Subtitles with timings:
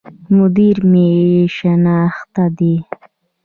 [0.37, 1.07] مدير مي
[1.57, 2.75] شناخته دی